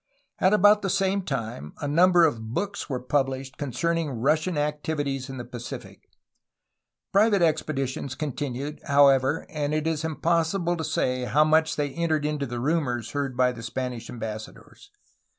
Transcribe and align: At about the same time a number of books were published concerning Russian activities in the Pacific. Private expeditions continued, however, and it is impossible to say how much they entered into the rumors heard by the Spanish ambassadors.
At 0.39 0.51
about 0.51 0.81
the 0.81 0.89
same 0.89 1.21
time 1.21 1.73
a 1.79 1.87
number 1.87 2.25
of 2.25 2.55
books 2.55 2.89
were 2.89 2.99
published 3.03 3.57
concerning 3.57 4.09
Russian 4.09 4.57
activities 4.57 5.29
in 5.29 5.37
the 5.37 5.45
Pacific. 5.45 6.09
Private 7.13 7.43
expeditions 7.43 8.15
continued, 8.15 8.81
however, 8.87 9.45
and 9.47 9.75
it 9.75 9.85
is 9.85 10.03
impossible 10.03 10.75
to 10.75 10.83
say 10.83 11.25
how 11.25 11.43
much 11.43 11.75
they 11.75 11.91
entered 11.91 12.25
into 12.25 12.47
the 12.47 12.59
rumors 12.59 13.11
heard 13.11 13.37
by 13.37 13.51
the 13.51 13.61
Spanish 13.61 14.09
ambassadors. 14.09 14.89